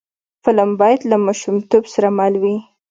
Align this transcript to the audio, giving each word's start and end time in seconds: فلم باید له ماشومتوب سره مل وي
فلم 0.43 0.69
باید 0.81 1.01
له 1.11 1.17
ماشومتوب 1.25 1.83
سره 1.93 2.07
مل 2.17 2.33
وي 2.43 2.55